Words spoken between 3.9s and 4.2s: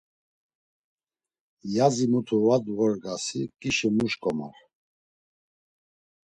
mu